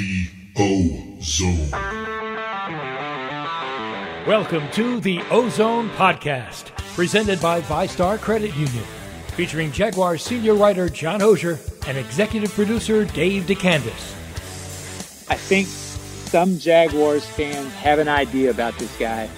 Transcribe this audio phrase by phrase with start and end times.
[0.00, 1.70] The O Zone.
[4.26, 8.84] Welcome to the Ozone Podcast, presented by VyStar Credit Union,
[9.36, 14.14] featuring Jaguar senior writer John Oehser and executive producer Dave DeCandis.
[15.28, 19.28] I think some Jaguars fans have an idea about this guy.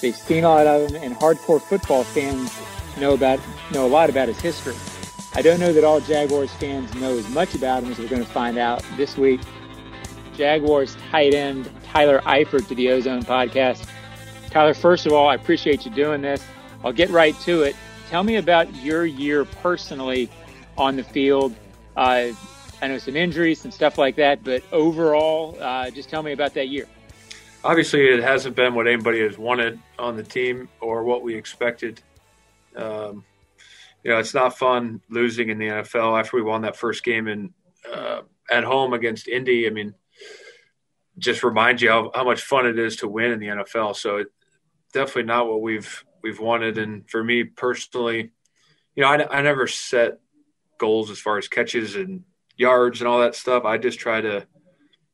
[0.00, 2.50] They've seen a lot of him, and hardcore football fans
[2.98, 3.40] know about
[3.72, 4.74] know a lot about his history.
[5.34, 8.24] I don't know that all Jaguars fans know as much about him as we're going
[8.24, 9.40] to find out this week.
[10.36, 13.86] Jaguars tight end Tyler Eifert to the Ozone podcast.
[14.50, 16.42] Tyler, first of all, I appreciate you doing this.
[16.84, 17.76] I'll get right to it.
[18.08, 20.28] Tell me about your year personally
[20.76, 21.54] on the field.
[21.96, 22.28] Uh,
[22.82, 26.54] I know some injuries, some stuff like that, but overall, uh, just tell me about
[26.54, 26.86] that year.
[27.64, 32.02] Obviously, it hasn't been what anybody has wanted on the team or what we expected.
[32.74, 33.24] Um,
[34.02, 37.28] you know, it's not fun losing in the NFL after we won that first game
[37.28, 37.52] and
[37.92, 39.66] uh, at home against Indy.
[39.66, 39.94] I mean,
[41.18, 43.96] just remind you how, how much fun it is to win in the NFL.
[43.96, 44.28] So it,
[44.92, 46.78] definitely not what we've we've wanted.
[46.78, 48.30] And for me personally,
[48.94, 50.18] you know, I, I never set
[50.78, 52.24] goals as far as catches and
[52.56, 53.64] yards and all that stuff.
[53.64, 54.46] I just try to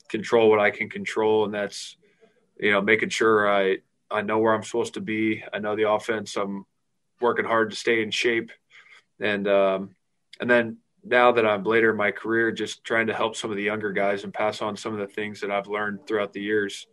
[0.08, 1.96] control what I can control, and that's
[2.58, 3.78] you know making sure I
[4.10, 5.44] I know where I'm supposed to be.
[5.52, 6.36] I know the offense.
[6.36, 6.64] I'm
[7.20, 8.50] working hard to stay in shape
[9.20, 9.90] and um,
[10.40, 13.56] and then now that I'm later in my career, just trying to help some of
[13.56, 16.40] the younger guys and pass on some of the things that I've learned throughout the
[16.40, 16.86] years.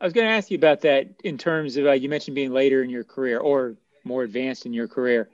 [0.00, 2.52] I was going to ask you about that in terms of uh, you mentioned being
[2.52, 5.30] later in your career or more advanced in your career.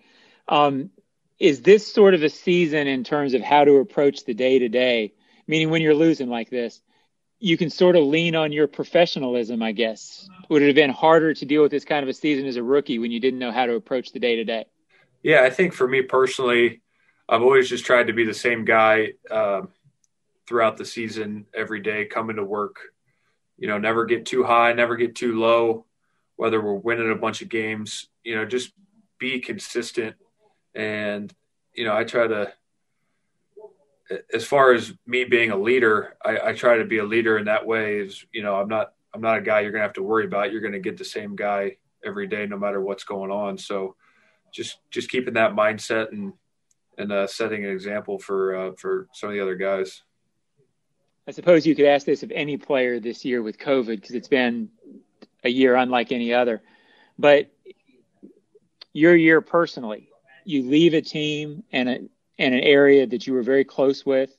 [0.47, 0.91] Um,
[1.39, 4.69] is this sort of a season in terms of how to approach the day to
[4.69, 5.15] day?
[5.47, 6.83] Meaning, when you're losing like this,
[7.39, 10.29] you can sort of lean on your professionalism, I guess.
[10.49, 12.63] Would it have been harder to deal with this kind of a season as a
[12.63, 14.67] rookie when you didn't know how to approach the day to day?
[15.23, 16.83] Yeah, I think for me personally,
[17.29, 19.69] I've always just tried to be the same guy um,
[20.47, 22.77] throughout the season, every day, coming to work.
[23.59, 25.85] You know, never get too high, never get too low.
[26.37, 28.73] Whether we're winning a bunch of games, you know, just
[29.19, 30.17] be consistent.
[30.75, 31.33] And
[31.75, 32.53] you know, I try to.
[34.33, 37.45] As far as me being a leader, I, I try to be a leader in
[37.45, 37.99] that way.
[37.99, 40.51] Is you know, I'm not I'm not a guy you're gonna have to worry about.
[40.51, 43.59] You're gonna get the same guy every day, no matter what's going on.
[43.59, 43.97] So
[44.55, 46.33] just just keeping that mindset and
[46.99, 50.03] and uh, setting an example for uh, for some of the other guys.
[51.27, 54.29] I suppose you could ask this of any player this year with COVID because it's
[54.29, 54.71] been
[55.45, 56.63] a year unlike any other.
[57.19, 57.51] But
[58.93, 60.09] your year personally,
[60.45, 61.99] you leave a team and a
[62.39, 64.37] and an area that you were very close with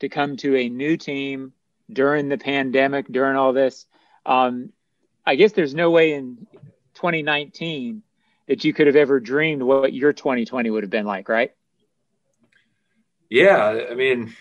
[0.00, 1.52] to come to a new team
[1.92, 3.86] during the pandemic, during all this.
[4.24, 4.72] Um,
[5.26, 6.46] I guess there's no way in
[6.94, 8.02] 2019
[8.46, 11.52] that you could have ever dreamed what your 2020 would have been like, right?
[13.34, 14.32] Yeah, I mean,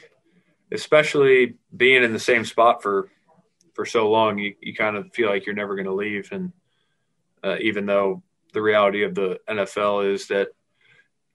[0.71, 3.09] especially being in the same spot for
[3.73, 6.31] for so long, you, you kind of feel like you're never going to leave.
[6.31, 6.53] And
[7.43, 8.21] uh, even though
[8.53, 10.49] the reality of the NFL is that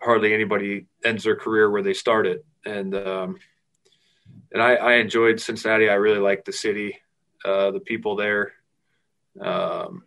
[0.00, 3.40] hardly anybody ends their career where they started, and um,
[4.52, 5.88] and I, I enjoyed Cincinnati.
[5.88, 7.00] I really liked the city,
[7.44, 8.52] uh, the people there.
[9.40, 10.04] Um,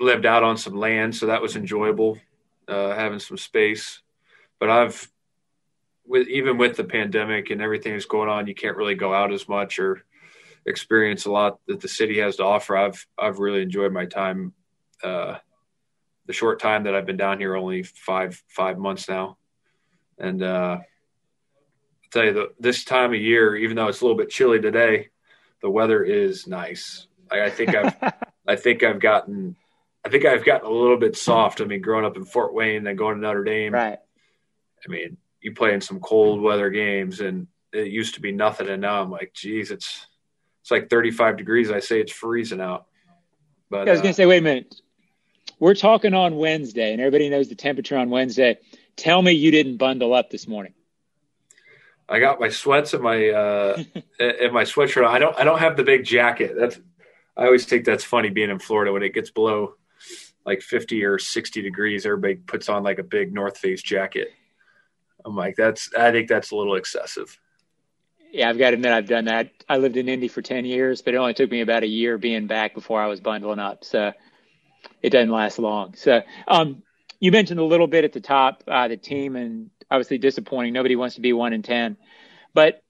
[0.00, 2.18] lived out on some land, so that was enjoyable,
[2.68, 4.00] uh, having some space.
[4.58, 5.10] But I've,
[6.08, 9.32] with even with the pandemic and everything that's going on, you can't really go out
[9.32, 10.04] as much or
[10.66, 12.76] experience a lot that the city has to offer.
[12.76, 14.54] I've I've really enjoyed my time.
[15.02, 15.36] Uh,
[16.26, 19.38] the short time that I've been down here, only five five months now,
[20.18, 24.18] and uh, I'll tell you the, this time of year, even though it's a little
[24.18, 25.08] bit chilly today,
[25.62, 27.06] the weather is nice.
[27.30, 27.94] I, I think I've
[28.46, 29.56] I think I've gotten
[30.04, 31.60] I think I've gotten a little bit soft.
[31.60, 33.74] I mean, growing up in Fort Wayne, and going to Notre Dame.
[33.74, 33.98] Right.
[33.98, 38.68] I mean, you play in some cold weather games, and it used to be nothing,
[38.68, 40.06] and now I'm like, geez, it's
[40.62, 41.70] it's like 35 degrees.
[41.70, 42.86] I say it's freezing out.
[43.70, 44.74] But yeah, I was gonna uh, say, wait a minute.
[45.58, 48.58] We're talking on Wednesday, and everybody knows the temperature on Wednesday.
[48.96, 50.74] Tell me you didn't bundle up this morning.
[52.08, 53.82] I got my sweats and my uh,
[54.20, 55.06] and my sweatshirt.
[55.06, 56.54] I don't I don't have the big jacket.
[56.58, 56.78] That's
[57.36, 59.74] I always think that's funny being in Florida when it gets below
[60.48, 64.32] like 50 or 60 degrees, everybody puts on like a big North Face jacket.
[65.28, 67.38] I'm like, that's, I think that's a little excessive.
[68.32, 69.50] Yeah, I've got to admit, I've done that.
[69.68, 72.18] I lived in Indy for 10 years, but it only took me about a year
[72.18, 73.84] being back before I was bundling up.
[73.84, 74.12] So
[75.02, 75.94] it doesn't last long.
[75.94, 76.82] So, um,
[77.20, 80.72] you mentioned a little bit at the top, uh, the team, and obviously disappointing.
[80.72, 81.96] Nobody wants to be one in 10.
[82.54, 82.82] But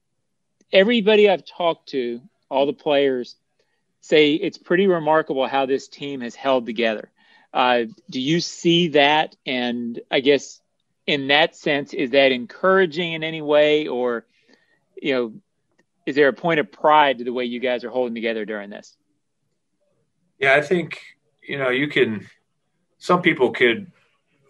[0.71, 3.35] everybody I've talked to, all the players,
[4.01, 7.09] say it's pretty remarkable how this team has held together.
[7.53, 9.35] Uh, do you see that?
[9.45, 10.58] And I guess
[11.09, 14.27] in that sense, is that encouraging in any way, or
[15.01, 15.33] you know,
[16.05, 18.69] is there a point of pride to the way you guys are holding together during
[18.69, 18.95] this?
[20.37, 21.01] Yeah, I think
[21.41, 22.27] you know you can.
[22.99, 23.91] Some people could,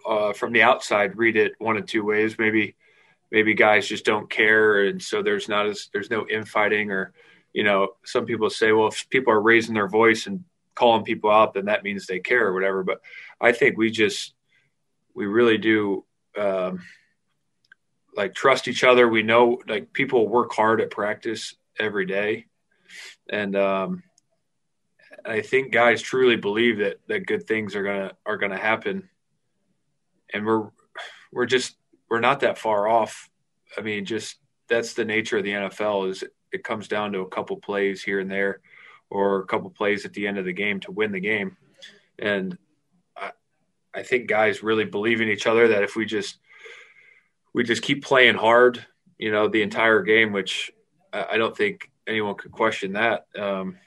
[0.05, 2.37] uh, from the outside, read it one of two ways.
[2.37, 2.75] Maybe,
[3.31, 7.13] maybe guys just don't care, and so there's not as there's no infighting, or
[7.53, 10.43] you know, some people say, well, if people are raising their voice and
[10.75, 12.83] calling people out, then that means they care or whatever.
[12.83, 12.99] But
[13.39, 14.33] I think we just
[15.13, 16.03] we really do
[16.39, 16.81] um,
[18.15, 19.07] like trust each other.
[19.07, 22.45] We know like people work hard at practice every day,
[23.29, 24.03] and um,
[25.25, 29.09] I think guys truly believe that that good things are gonna are gonna happen,
[30.33, 30.69] and we're
[31.31, 31.75] we're just
[32.09, 33.29] we're not that far off.
[33.77, 34.37] I mean, just
[34.67, 38.19] that's the nature of the NFL is it comes down to a couple plays here
[38.19, 38.61] and there,
[39.09, 41.57] or a couple plays at the end of the game to win the game,
[42.17, 42.57] and
[43.93, 46.37] I think guys really believe in each other that if we just
[47.53, 48.85] we just keep playing hard,
[49.17, 50.71] you know, the entire game, which
[51.11, 53.25] I don't think anyone could question that.
[53.37, 53.77] Um,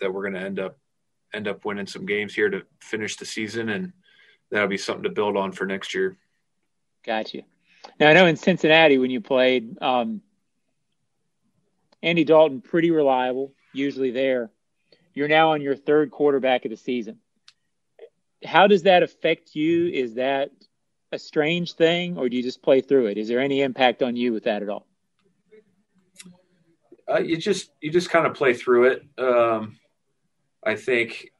[0.00, 0.78] that we're going to end up
[1.34, 3.92] end up winning some games here to finish the season, and
[4.50, 6.16] that'll be something to build on for next year.
[7.04, 7.42] Got you.
[8.00, 10.22] Now I know in Cincinnati when you played, um,
[12.02, 14.50] Andy Dalton pretty reliable, usually there.
[15.14, 17.18] You're now on your third quarterback of the season.
[18.44, 19.88] How does that affect you?
[19.88, 20.50] Is that
[21.12, 23.18] a strange thing, or do you just play through it?
[23.18, 24.86] Is there any impact on you with that at all?
[27.10, 29.02] Uh, you just you just kind of play through it.
[29.18, 29.78] Um,
[30.62, 31.30] I think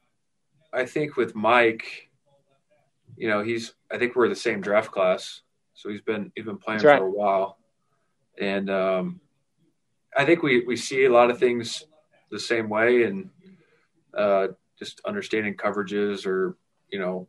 [0.73, 2.09] I think with Mike,
[3.17, 5.41] you know, he's I think we're the same draft class,
[5.75, 6.97] so he's been he's been playing right.
[6.97, 7.57] for a while,
[8.39, 9.21] and um,
[10.17, 11.83] I think we we see a lot of things
[12.31, 13.29] the same way, and
[14.15, 14.47] uh,
[14.79, 16.57] just understanding coverages or
[16.91, 17.27] you know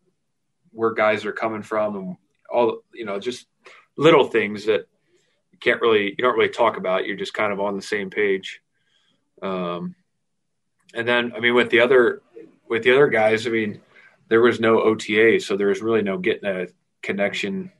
[0.72, 2.16] where guys are coming from and
[2.50, 3.46] all you know just
[3.96, 4.86] little things that
[5.52, 7.06] you can't really you don't really talk about.
[7.06, 8.60] You're just kind of on the same page.
[9.42, 9.94] Um,
[10.92, 12.20] and then i mean with the other
[12.68, 13.80] with the other guys i mean
[14.28, 16.66] there was no ota so there was really no getting a
[17.00, 17.70] connection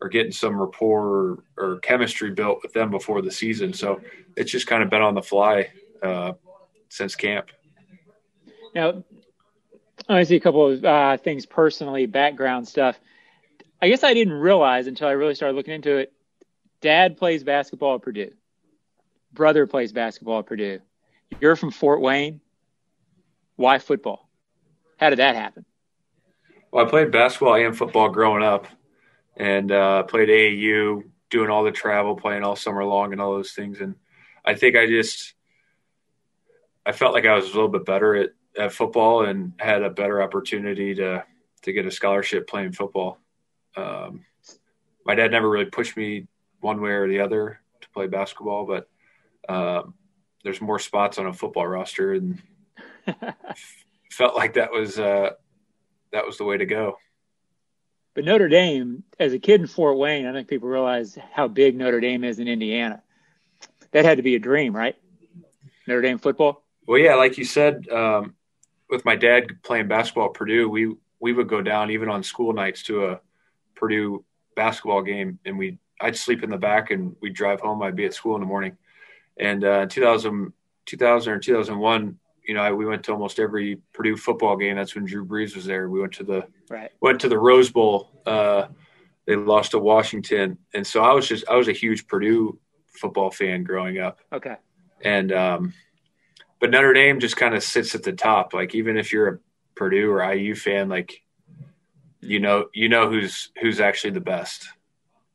[0.00, 3.72] or getting some rapport or, or chemistry built with them before the season.
[3.72, 4.02] So
[4.36, 5.70] it's just kind of been on the fly
[6.02, 6.34] uh,
[6.88, 7.50] since camp.
[8.74, 9.02] Now
[10.08, 12.98] I see a couple of uh, things personally, background stuff.
[13.80, 16.12] I guess I didn't realize until I really started looking into it.
[16.80, 18.32] Dad plays basketball at Purdue.
[19.32, 20.80] Brother plays basketball at Purdue.
[21.40, 22.40] You're from Fort Wayne.
[23.56, 24.28] Why football?
[24.98, 25.64] How did that happen?
[26.70, 28.66] Well, I played basketball and football growing up,
[29.36, 33.52] and uh, played AAU, doing all the travel, playing all summer long, and all those
[33.52, 33.80] things.
[33.80, 33.94] And
[34.44, 35.34] I think I just
[36.84, 39.90] I felt like I was a little bit better at, at football and had a
[39.90, 41.24] better opportunity to
[41.62, 43.18] to get a scholarship playing football.
[43.76, 44.24] Um,
[45.04, 46.26] my dad never really pushed me
[46.60, 48.88] one way or the other to play basketball, but
[49.48, 49.94] um,
[50.42, 52.40] there's more spots on a football roster, and
[54.10, 55.30] felt like that was uh,
[56.12, 56.98] that was the way to go.
[58.14, 61.76] But Notre Dame, as a kid in Fort Wayne, I think people realize how big
[61.76, 63.02] Notre Dame is in Indiana.
[63.90, 64.96] That had to be a dream, right?
[65.88, 66.62] Notre Dame football.
[66.86, 68.34] Well, yeah, like you said, um,
[68.94, 72.52] with my dad playing basketball at Purdue, we we would go down even on school
[72.52, 73.20] nights to a
[73.74, 74.24] Purdue
[74.56, 77.82] basketball game, and we I'd sleep in the back, and we'd drive home.
[77.82, 78.76] I'd be at school in the morning.
[79.36, 80.52] And uh, 2000,
[80.86, 84.76] 2000 or 2001, you know, I, we went to almost every Purdue football game.
[84.76, 85.88] That's when Drew Brees was there.
[85.88, 86.90] We went to the right.
[87.00, 88.22] went to the Rose Bowl.
[88.24, 88.66] Uh,
[89.26, 93.30] they lost to Washington, and so I was just I was a huge Purdue football
[93.30, 94.20] fan growing up.
[94.32, 94.56] Okay.
[95.02, 95.74] And um,
[96.64, 98.54] but Notre Dame just kind of sits at the top.
[98.54, 99.38] Like even if you're a
[99.74, 101.20] Purdue or IU fan, like
[102.22, 104.66] you know you know who's who's actually the best.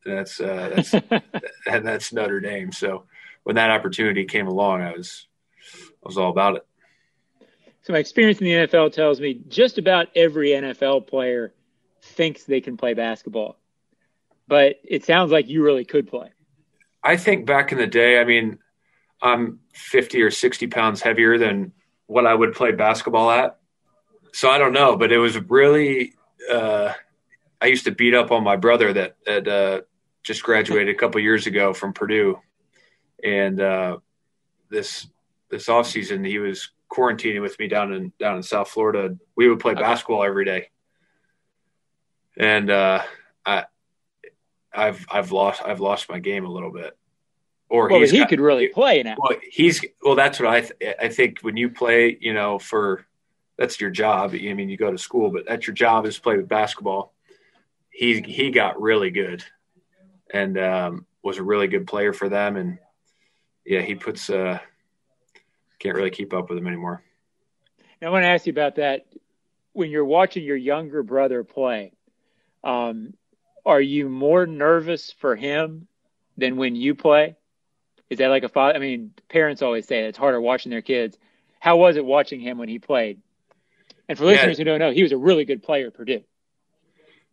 [0.05, 0.93] And That's uh, that's
[1.67, 2.71] and that's Notre Dame.
[2.71, 3.03] So
[3.43, 5.27] when that opportunity came along, I was
[6.03, 6.65] I was all about it.
[7.83, 11.53] So my experience in the NFL tells me just about every NFL player
[12.01, 13.59] thinks they can play basketball,
[14.47, 16.31] but it sounds like you really could play.
[17.03, 18.57] I think back in the day, I mean,
[19.21, 21.73] I'm 50 or 60 pounds heavier than
[22.07, 23.59] what I would play basketball at.
[24.33, 26.13] So I don't know, but it was really
[26.49, 26.93] uh,
[27.61, 29.81] I used to beat up on my brother that that uh,
[30.23, 32.39] just graduated a couple years ago from Purdue,
[33.23, 33.97] and uh,
[34.69, 35.07] this
[35.49, 39.15] this off season he was quarantining with me down in down in South Florida.
[39.35, 39.81] We would play okay.
[39.81, 40.69] basketball every day,
[42.37, 43.03] and uh,
[43.45, 43.65] I
[44.73, 46.97] I've I've lost I've lost my game a little bit.
[47.69, 49.15] Or well, he got, could really play now.
[49.19, 50.15] Well, he's well.
[50.15, 51.41] That's what I th- I think.
[51.41, 53.05] When you play, you know, for
[53.59, 54.31] that's your job.
[54.33, 57.13] I mean, you go to school, but that's your job is to play with basketball.
[57.91, 59.43] He he got really good,
[60.33, 62.55] and um, was a really good player for them.
[62.55, 62.79] And
[63.65, 64.59] yeah, he puts uh,
[65.77, 67.03] can't really keep up with him anymore.
[68.01, 69.05] Now, I want to ask you about that.
[69.73, 71.91] When you're watching your younger brother play,
[72.63, 73.13] um,
[73.65, 75.87] are you more nervous for him
[76.37, 77.35] than when you play?
[78.09, 78.75] Is that like a father?
[78.75, 81.17] I mean, parents always say it's harder watching their kids.
[81.59, 83.21] How was it watching him when he played?
[84.07, 84.63] And for listeners yeah.
[84.63, 86.23] who don't know, he was a really good player at Purdue.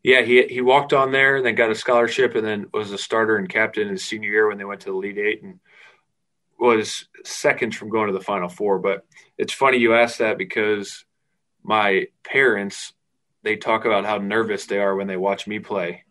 [0.03, 2.99] Yeah, he he walked on there and then got a scholarship and then was a
[2.99, 5.59] starter and captain his senior year when they went to the Elite Eight and
[6.59, 8.79] was seconds from going to the Final Four.
[8.79, 9.07] But
[9.39, 11.05] it's funny you asked that because
[11.63, 12.93] my parents
[13.43, 16.05] they talk about how nervous they are when they watch me play,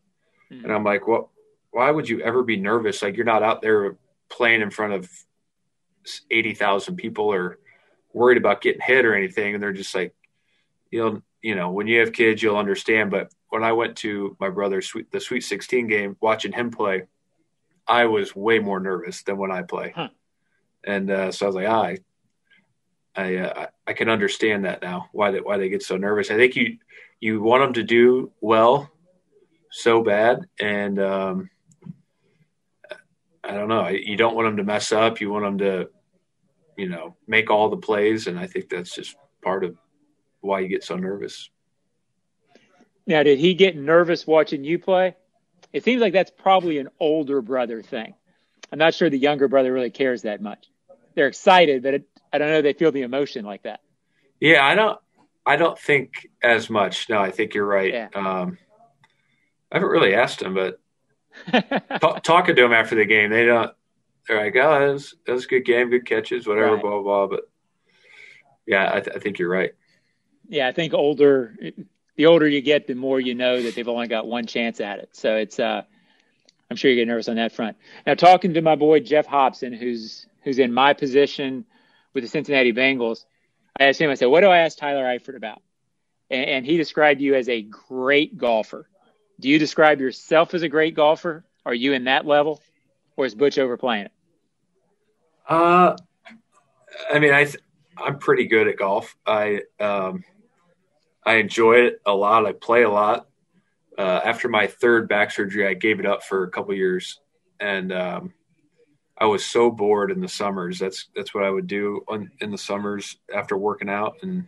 [0.51, 0.63] mm-hmm.
[0.63, 1.31] and I'm like, well,
[1.71, 3.01] Why would you ever be nervous?
[3.01, 3.97] Like you're not out there
[4.35, 5.09] playing in front of
[6.29, 7.59] eighty thousand people or
[8.13, 10.13] worried about getting hit or anything, and they're just like,
[10.91, 13.11] you'll you know when you have kids you'll understand.
[13.11, 17.03] But when I went to my brother's sweet, the Sweet 16 game, watching him play,
[17.87, 19.93] I was way more nervous than when I play.
[19.95, 20.09] Huh
[20.85, 21.97] and uh, so I was like, ah, I
[23.17, 26.31] I, uh, I can understand that now why they why they get so nervous.
[26.31, 26.77] I think you
[27.19, 28.91] you want them to do well
[29.71, 31.49] so bad, and um,
[33.47, 33.87] I don't know.
[33.87, 35.21] You don't want them to mess up.
[35.21, 35.89] You want them to,
[36.77, 39.75] you know, make all the plays, and I think that's just part of
[40.41, 41.49] why you get so nervous.
[43.07, 45.15] Now, did he get nervous watching you play?
[45.71, 48.15] It seems like that's probably an older brother thing.
[48.71, 50.67] I'm not sure the younger brother really cares that much
[51.15, 53.79] they're excited, but it, I don't know they feel the emotion like that.
[54.39, 54.99] Yeah, I don't.
[55.45, 57.07] I don't think as much.
[57.09, 57.93] No, I think you're right.
[57.93, 58.09] Yeah.
[58.13, 58.57] Um,
[59.71, 60.79] I haven't really asked him, but
[61.51, 63.71] t- talking to them after the game, they don't.
[64.27, 66.81] They're like, "Oh, that was, that was a good game, good catches, whatever, right.
[66.81, 67.49] blah, blah blah." But
[68.65, 69.73] yeah, I, th- I think you're right.
[70.47, 71.57] Yeah, I think older,
[72.15, 74.99] the older you get, the more you know that they've only got one chance at
[74.99, 75.09] it.
[75.13, 75.83] So it's, uh,
[76.69, 77.77] I'm sure you get nervous on that front.
[78.05, 81.65] Now, talking to my boy Geoff Hobson, who's who's in my position
[82.13, 83.25] with the Cincinnati Bengals,
[83.79, 85.61] I asked him, I said, what do I ask Tyler Eifert about?
[86.29, 88.87] And, and he described you as a great golfer.
[89.39, 91.43] Do you describe yourself as a great golfer?
[91.65, 92.61] Are you in that level?
[93.17, 94.11] Or is Butch overplaying it?
[95.47, 95.95] Uh,
[97.13, 97.47] I mean, I,
[97.97, 99.15] I'm pretty good at golf.
[99.25, 100.23] I, um,
[101.25, 102.45] I enjoy it a lot.
[102.45, 103.27] I play a lot.
[103.97, 107.19] Uh, after my third back surgery, I gave it up for a couple years,
[107.59, 108.33] and um,
[109.17, 110.79] I was so bored in the summers.
[110.79, 114.47] That's that's what I would do on, in the summers after working out, and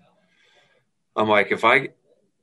[1.15, 1.89] I'm like, if I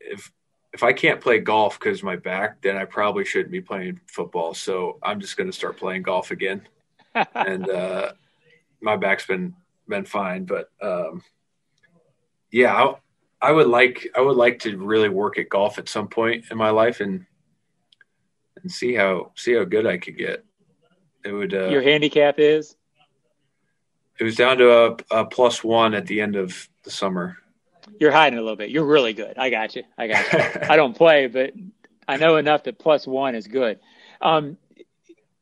[0.00, 0.32] if
[0.74, 4.54] if I can't play golf because my back, then I probably shouldn't be playing football.
[4.54, 6.66] So I'm just going to start playing golf again,
[7.34, 8.12] and uh,
[8.80, 9.54] my back's been
[9.88, 10.44] been fine.
[10.44, 11.22] But um,
[12.50, 12.94] yeah, I,
[13.40, 16.58] I would like I would like to really work at golf at some point in
[16.58, 17.24] my life and
[18.60, 20.44] and see how see how good I could get.
[21.24, 21.54] It would.
[21.54, 22.74] Uh, Your handicap is.
[24.18, 27.38] It was down to a, a plus one at the end of the summer.
[28.00, 28.70] You're hiding a little bit.
[28.70, 29.38] You're really good.
[29.38, 29.84] I got you.
[29.96, 30.38] I got you.
[30.68, 31.52] I don't play, but
[32.08, 33.78] I know enough that plus one is good.
[34.20, 34.56] Um,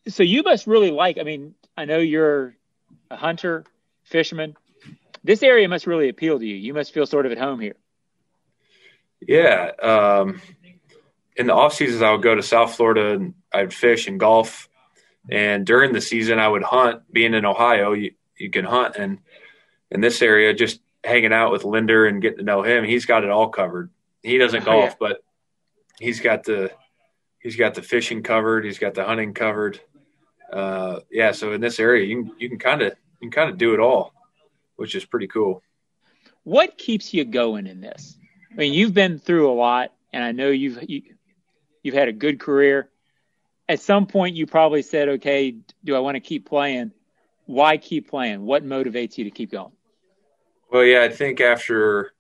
[0.09, 1.19] so you must really like.
[1.19, 2.57] I mean, I know you're
[3.11, 3.65] a hunter,
[4.05, 4.57] fisherman.
[5.25, 6.57] This area must really appeal to you.
[6.57, 7.77] You must feel sort of at home here.
[9.21, 9.71] Yeah.
[9.81, 10.41] Um,
[11.37, 14.69] in the off seasons, I would go to South Florida and I'd fish and golf.
[15.31, 17.03] And during the season, I would hunt.
[17.13, 18.97] Being in Ohio, you, you can hunt.
[18.97, 19.19] And
[19.91, 23.25] in this area, just hanging out with Linder and getting to know him, he's got
[23.25, 23.91] it all covered.
[24.23, 24.95] He doesn't golf, oh, yeah.
[24.99, 25.25] but
[25.99, 26.71] he's got the
[27.41, 28.65] he's got the fishing covered.
[28.65, 29.81] He's got the hunting covered.
[30.53, 33.51] Uh, yeah, so in this area, you can you can kind of you can kind
[33.51, 34.13] of do it all,
[34.77, 35.63] which is pretty cool.
[36.45, 38.17] What keeps you going in this?
[38.51, 41.19] I mean, you've been through a lot, and I know you've you, have
[41.83, 42.91] you have had a good career
[43.73, 46.93] at some point you probably said, okay, do I want to keep playing?
[47.47, 48.43] Why keep playing?
[48.43, 49.73] What motivates you to keep going?
[50.73, 52.15] Well, yeah, I think after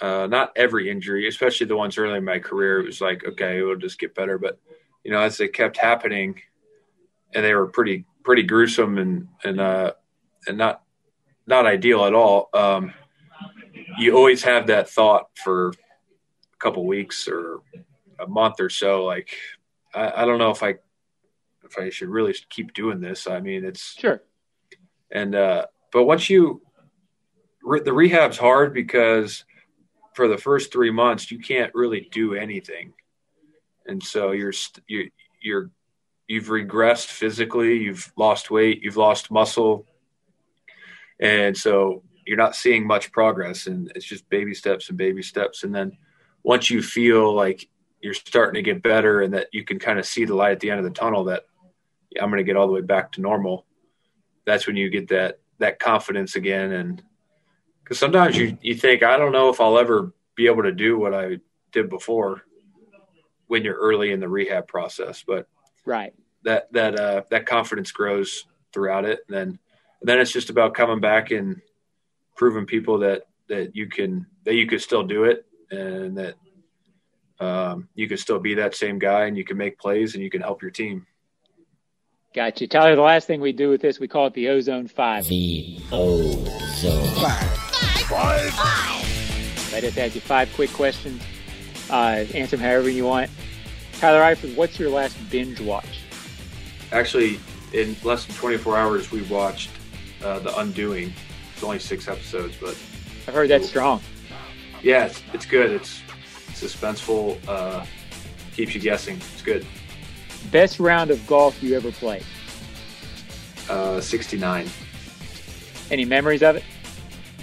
[0.00, 3.58] uh, not every injury, especially the ones early in my career, it was like, okay,
[3.58, 4.38] it'll just get better.
[4.38, 4.58] But
[5.04, 6.40] you know, as they kept happening,
[7.34, 9.92] and they were pretty pretty gruesome and and uh,
[10.46, 10.82] and not
[11.46, 12.48] not ideal at all.
[12.54, 12.94] Um,
[13.98, 17.60] you always have that thought for a couple weeks or
[18.18, 19.36] a month or so, like
[19.94, 20.76] I, I don't know if I
[21.64, 23.26] if I should really keep doing this.
[23.26, 24.22] I mean, it's sure.
[25.10, 26.62] And uh, but once you
[27.68, 29.44] re- the rehab's hard because
[30.14, 32.94] for the first three months you can't really do anything,
[33.86, 34.52] and so you're
[34.86, 35.06] you're
[35.40, 35.70] you're
[36.26, 39.86] you've regressed physically, you've lost weight, you've lost muscle,
[41.20, 45.64] and so you're not seeing much progress, and it's just baby steps and baby steps,
[45.64, 45.96] and then
[46.42, 47.68] once you feel like
[48.00, 50.60] you're starting to get better and that you can kind of see the light at
[50.60, 51.44] the end of the tunnel that
[52.20, 53.66] I'm going to get all the way back to normal,
[54.46, 56.72] that's when you get that that confidence again.
[56.72, 57.02] And
[57.88, 60.98] because sometimes you you think I don't know if I'll ever be able to do
[60.98, 61.38] what I
[61.72, 62.42] did before
[63.46, 65.48] when you're early in the rehab process, but
[65.86, 66.12] right
[66.44, 69.58] that that uh, that confidence grows throughout it, and then
[70.00, 71.62] and then it's just about coming back and
[72.36, 76.34] proving people that that you can that you could still do it and that
[77.40, 80.30] um, you can still be that same guy and you can make plays and you
[80.30, 81.06] can help your team.
[82.34, 82.68] Got you.
[82.68, 85.26] Tyler, the last thing we do with this, we call it the Ozone Five.
[85.26, 87.67] The Ozone Five.
[88.08, 88.50] Five.
[88.54, 89.74] Five.
[89.74, 91.22] I just ask you five quick questions.
[91.90, 93.30] Uh, answer them however you want.
[93.98, 96.00] Tyler Eifert, what's your last binge watch?
[96.90, 97.38] Actually,
[97.74, 99.70] in less than 24 hours, we watched
[100.24, 101.12] uh, The Undoing.
[101.52, 102.70] It's only six episodes, but
[103.26, 104.00] I've heard that's strong.
[104.82, 105.70] Yeah, it's, it's good.
[105.70, 106.00] It's
[106.52, 107.84] suspenseful, uh,
[108.54, 109.16] keeps you guessing.
[109.16, 109.66] It's good.
[110.50, 112.24] Best round of golf you ever played?
[113.68, 114.66] Uh, 69.
[115.90, 116.64] Any memories of it?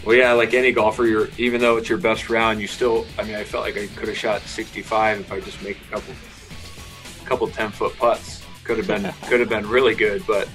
[0.06, 3.08] Well, yeah, like any golfer, you're even though it's your best round, you still.
[3.18, 5.96] I mean, I felt like I could have shot 65 if I just make a
[5.96, 6.14] couple,
[7.26, 8.44] couple 10 foot putts.
[8.64, 10.48] Could have been could have been really good, but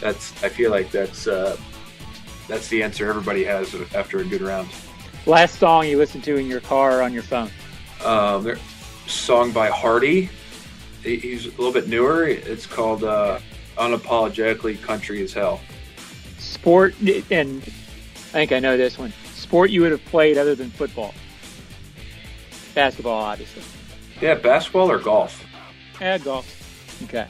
[0.00, 0.30] that's.
[0.44, 1.56] I feel like that's uh,
[2.46, 4.68] that's the answer everybody has after a good round.
[5.24, 7.50] Last song you listened to in your car or on your phone?
[8.04, 8.54] Um,
[9.06, 10.28] song by Hardy.
[11.02, 12.26] He's a little bit newer.
[12.26, 13.40] It's called uh,
[13.78, 15.60] "Unapologetically Country as Hell."
[16.38, 16.94] Sport,
[17.30, 17.62] and
[18.30, 19.12] I think I know this one.
[19.34, 21.12] Sport you would have played other than football.
[22.74, 23.62] Basketball, obviously.
[24.20, 25.44] Yeah, basketball or golf.
[26.00, 26.46] Yeah, golf.
[27.04, 27.26] Okay.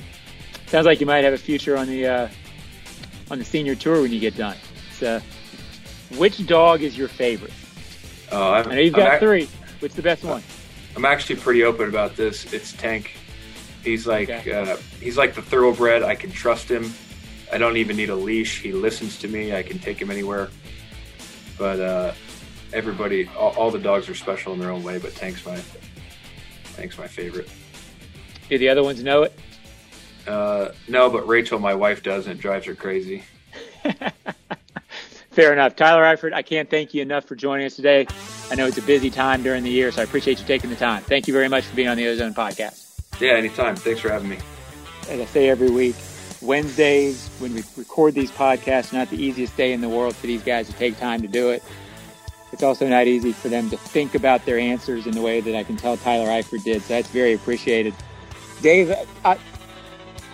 [0.67, 2.29] Sounds like you might have a future on the uh,
[3.31, 4.57] on the senior tour when you get done.
[4.99, 5.21] So,
[6.17, 7.53] which dog is your favorite?
[8.31, 9.49] Uh, I know you've got ac- three.
[9.81, 10.43] Which the best one?
[10.97, 12.53] I'm actually pretty open about this.
[12.53, 13.13] It's Tank.
[13.83, 14.53] He's like okay.
[14.53, 16.03] uh, he's like the thoroughbred.
[16.03, 16.93] I can trust him.
[17.51, 18.61] I don't even need a leash.
[18.61, 19.55] He listens to me.
[19.55, 20.51] I can take him anywhere.
[21.61, 22.15] But uh,
[22.73, 24.97] everybody, all, all, the dogs are special in their own way.
[24.97, 25.61] But Tank's my
[26.75, 27.51] Tank's my favorite.
[28.49, 29.39] Do the other ones know it?
[30.27, 32.33] Uh, no, but Rachel, my wife, doesn't.
[32.33, 33.25] It drives her crazy.
[35.33, 35.77] Fair enough.
[35.77, 38.07] Tyler Eifert, I can't thank you enough for joining us today.
[38.51, 40.77] I know it's a busy time during the year, so I appreciate you taking the
[40.77, 41.03] time.
[41.03, 43.21] Thank you very much for being on the Ozone Podcast.
[43.21, 43.77] Yeah, anytime.
[43.77, 44.39] Thanks for having me.
[45.11, 45.95] As I say every week,
[46.43, 50.43] Wednesdays, when we record these podcasts, not the easiest day in the world for these
[50.43, 51.63] guys to take time to do it.
[52.53, 55.55] It's also not easy for them to think about their answers in the way that
[55.55, 56.83] I can tell Tyler Eifert did.
[56.83, 57.95] So that's very appreciated.
[58.63, 58.91] Dave,
[59.25, 59.37] I, I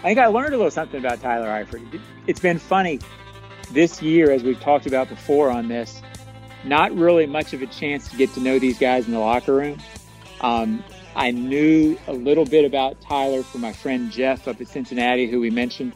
[0.02, 2.00] think I learned a little something about Tyler Eifert.
[2.26, 3.00] It's been funny
[3.72, 6.00] this year, as we've talked about before on this,
[6.64, 9.54] not really much of a chance to get to know these guys in the locker
[9.54, 9.78] room.
[10.40, 10.82] Um,
[11.16, 15.40] I knew a little bit about Tyler from my friend Geoff up at Cincinnati, who
[15.40, 15.94] we mentioned.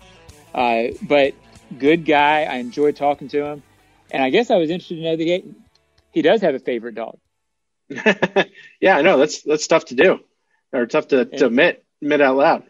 [0.54, 1.34] Uh, but
[1.78, 2.44] good guy.
[2.44, 3.62] I enjoyed talking to him.
[4.10, 5.54] And I guess I was interested to know that
[6.12, 7.18] he, does have a favorite dog.
[8.80, 9.18] yeah, I know.
[9.18, 10.20] That's that's tough to do,
[10.72, 12.62] or tough to, to admit admit out loud.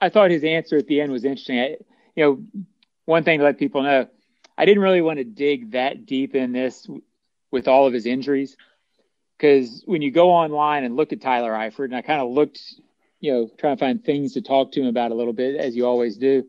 [0.00, 1.58] I thought his answer at the end was interesting.
[1.58, 1.76] I,
[2.14, 2.44] you know,
[3.06, 4.06] one thing to let people know,
[4.56, 6.86] I didn't really want to dig that deep in this
[7.50, 8.56] with all of his injuries
[9.42, 12.60] because when you go online and look at Tyler Eifert, and I kind of looked,
[13.18, 15.74] you know, trying to find things to talk to him about a little bit, as
[15.74, 16.44] you always do.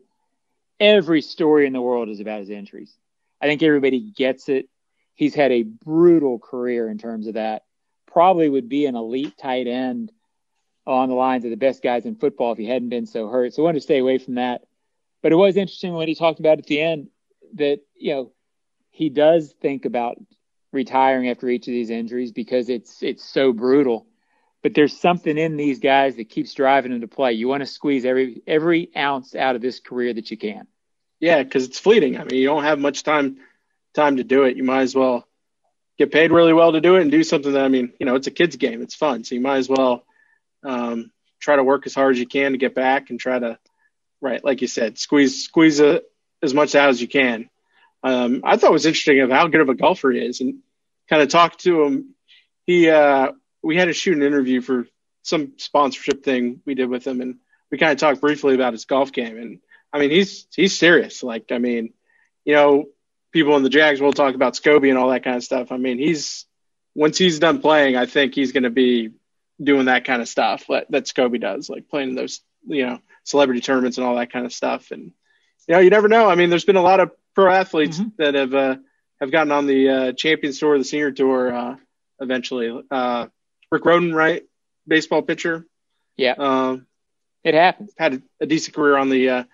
[0.78, 2.96] Every story in the world is about his injuries.
[3.42, 4.68] I think everybody gets it.
[5.16, 7.64] He's had a brutal career in terms of that.
[8.06, 10.12] Probably would be an elite tight end
[10.86, 13.54] on the lines of the best guys in football if he hadn't been so hurt.
[13.54, 14.62] So I wanted to stay away from that.
[15.20, 17.08] But it was interesting when he talked about at the end
[17.54, 18.32] that you know
[18.90, 20.16] he does think about
[20.74, 24.06] retiring after each of these injuries because it's it's so brutal.
[24.62, 27.34] But there's something in these guys that keeps driving them to play.
[27.34, 30.66] You want to squeeze every every ounce out of this career that you can.
[31.20, 32.18] Yeah, because it's fleeting.
[32.18, 33.38] I mean, you don't have much time
[33.94, 34.56] time to do it.
[34.56, 35.26] You might as well
[35.96, 38.16] get paid really well to do it and do something that I mean, you know,
[38.16, 38.82] it's a kids game.
[38.82, 40.04] It's fun, so you might as well
[40.64, 41.10] um,
[41.40, 43.58] try to work as hard as you can to get back and try to,
[44.20, 46.02] right, like you said, squeeze squeeze a,
[46.42, 47.48] as much out as you can
[48.04, 50.58] um, I thought it was interesting of how good of a golfer he is, and
[51.08, 52.14] kind of talked to him.
[52.66, 54.86] He uh, we had to shoot an interview for
[55.22, 57.36] some sponsorship thing we did with him, and
[57.70, 59.38] we kind of talked briefly about his golf game.
[59.38, 59.60] And
[59.92, 61.22] I mean, he's he's serious.
[61.22, 61.92] Like, I mean,
[62.44, 62.86] you know,
[63.32, 65.72] people in the Jags will talk about Scobee and all that kind of stuff.
[65.72, 66.46] I mean, he's
[66.94, 69.10] once he's done playing, I think he's going to be
[69.62, 72.98] doing that kind of stuff that, that Scobee does, like playing in those, you know,
[73.24, 74.90] celebrity tournaments and all that kind of stuff.
[74.90, 75.12] And
[75.66, 76.28] you know, you never know.
[76.28, 78.08] I mean, there's been a lot of pro athletes mm-hmm.
[78.18, 78.76] that have uh,
[79.24, 81.76] have gotten on the uh, Champions Tour, the Senior Tour, uh,
[82.20, 82.82] eventually.
[82.90, 83.26] Uh,
[83.70, 84.42] Rick Rhoden, right,
[84.86, 85.66] baseball pitcher.
[86.16, 86.86] Yeah, um,
[87.42, 87.92] it happens.
[87.98, 89.44] Had a, a, decent career on the uh,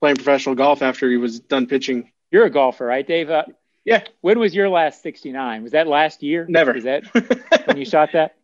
[0.00, 3.28] playing professional golf after he was done pitching You're a golfer, right, Dave?
[3.28, 3.44] Uh,
[3.84, 4.04] Yeah.
[4.20, 5.62] When was your last 69?
[5.62, 6.46] Was that last year?
[6.48, 6.76] Never.
[6.76, 7.04] Is that
[7.66, 8.36] when you shot that?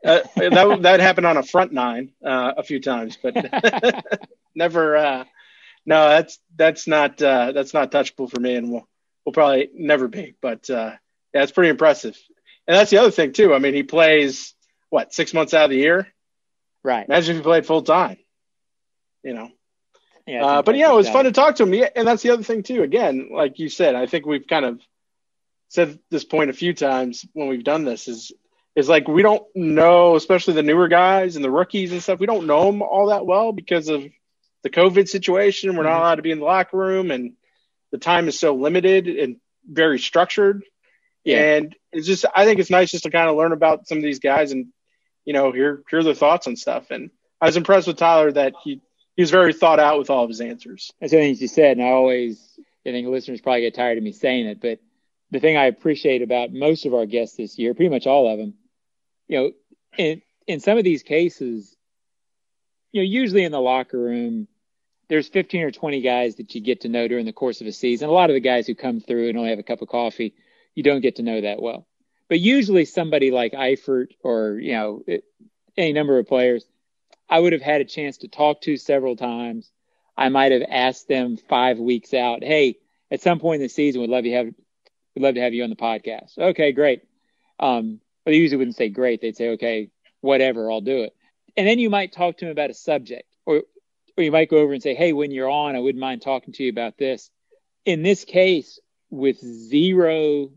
[0.04, 3.34] uh, that that happened on a front nine uh, a few times, but
[4.54, 4.96] never.
[4.96, 5.24] Uh,
[5.84, 8.88] no, that's that's not uh, that's not touchable for me, and we'll
[9.28, 10.34] we'll probably never be.
[10.40, 10.92] But uh,
[11.34, 12.16] yeah, it's pretty impressive.
[12.66, 13.52] And that's the other thing too.
[13.52, 14.54] I mean, he plays
[14.88, 16.08] what six months out of the year.
[16.82, 17.06] Right.
[17.06, 18.16] Imagine if he played full time.
[19.22, 19.50] You know.
[20.26, 21.74] Yeah, Uh, but yeah, it was fun to talk to him.
[21.74, 22.82] Yeah, and that's the other thing too.
[22.82, 24.80] Again, like you said, I think we've kind of
[25.68, 28.32] said this point a few times when we've done this is
[28.76, 32.20] is like we don't know, especially the newer guys and the rookies and stuff.
[32.20, 34.02] We don't know them all that well because of
[34.62, 35.76] the COVID situation.
[35.76, 36.00] We're not Mhm.
[36.00, 37.34] allowed to be in the locker room, and
[37.90, 40.64] the time is so limited and very structured.
[41.24, 41.56] Yeah.
[41.56, 44.04] And it's just, I think it's nice just to kind of learn about some of
[44.04, 44.68] these guys and
[45.28, 46.90] you know hear hear their thoughts on stuff.
[46.90, 48.80] And I was impressed with Tyler that he
[49.14, 50.90] he was very thought out with all of his answers.
[51.00, 52.40] That's the things you said, and I always,
[52.86, 54.78] I think listeners probably get tired of me saying it, but
[55.30, 58.38] the thing I appreciate about most of our guests this year, pretty much all of
[58.38, 58.54] them,
[59.26, 59.50] you know,
[59.98, 61.76] in in some of these cases,
[62.92, 64.48] you know, usually in the locker room,
[65.08, 67.72] there's 15 or 20 guys that you get to know during the course of a
[67.72, 68.08] season.
[68.08, 70.34] A lot of the guys who come through and only have a cup of coffee,
[70.74, 71.86] you don't get to know that well.
[72.28, 75.24] But usually somebody like Eifert or, you know, it,
[75.76, 76.64] any number of players,
[77.28, 79.70] I would have had a chance to talk to several times.
[80.16, 82.76] I might have asked them five weeks out, hey,
[83.10, 85.64] at some point in the season, we'd love to have, we'd love to have you
[85.64, 86.36] on the podcast.
[86.36, 87.02] Okay, great.
[87.58, 89.22] Um, but they usually wouldn't say great.
[89.22, 89.90] They'd say, okay,
[90.20, 91.14] whatever, I'll do it.
[91.56, 93.62] And then you might talk to them about a subject or,
[94.18, 96.52] or you might go over and say, Hey, when you're on, I wouldn't mind talking
[96.54, 97.30] to you about this.
[97.84, 100.50] In this case, with zero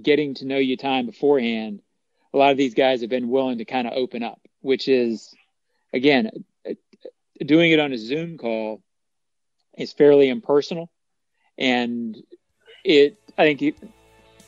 [0.00, 1.80] getting to know you time beforehand,
[2.34, 5.34] a lot of these guys have been willing to kind of open up, which is,
[5.92, 6.30] again,
[7.44, 8.82] doing it on a Zoom call
[9.78, 10.90] is fairly impersonal.
[11.56, 12.16] And
[12.84, 13.76] it, I think it,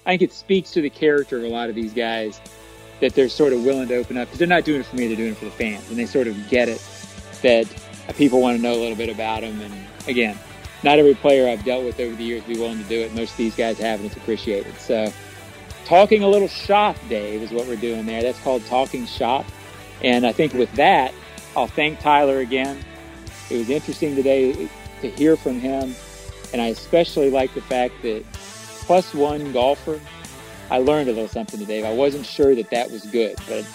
[0.05, 2.41] I think it speaks to the character of a lot of these guys
[3.01, 5.07] that they're sort of willing to open up because they're not doing it for me,
[5.07, 5.89] they're doing it for the fans.
[5.91, 6.81] And they sort of get it
[7.43, 7.67] that
[8.17, 9.61] people want to know a little bit about them.
[9.61, 9.75] And
[10.09, 10.39] again,
[10.83, 13.15] not every player I've dealt with over the years be willing to do it.
[13.15, 14.77] Most of these guys have, and it's appreciated.
[14.79, 15.13] So,
[15.85, 18.23] talking a little shop, Dave, is what we're doing there.
[18.23, 19.45] That's called talking shop.
[20.03, 21.15] And I think with that,
[21.57, 22.79] I'll thank Tyler again.
[23.51, 24.69] It was interesting today
[25.01, 25.95] to hear from him.
[26.53, 30.01] And I especially like the fact that plus one golfer,
[30.71, 31.85] I learned a little something today.
[31.85, 33.67] I wasn't sure that that was good, but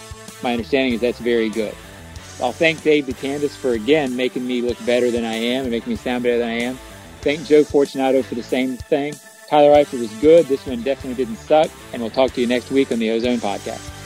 [0.42, 1.74] my understanding is that's very good.
[2.40, 5.90] I'll thank Dave DeCandis for again making me look better than I am and making
[5.90, 6.78] me sound better than I am.
[7.20, 9.14] Thank Joe Fortunato for the same thing.
[9.48, 10.46] Tyler Eifert was good.
[10.46, 11.70] This one definitely didn't suck.
[11.92, 13.97] And we'll talk to you next week on the Ozone Podcast.